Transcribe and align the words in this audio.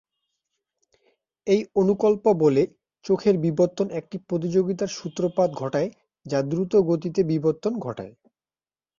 এই 1.47 1.61
অনুকল্প 1.75 2.23
বলে, 2.43 2.63
চোখের 3.05 3.35
বিবর্তন 3.37 3.87
একটি 3.91 4.17
প্রতিযোগিতার 4.29 4.91
সূত্রপাত 4.97 5.49
ঘটায় 5.53 5.89
যা 6.25 6.39
দ্রুতগতিতে 6.43 7.21
বিবর্তন 7.23 7.73
ঘটায়। 7.79 8.13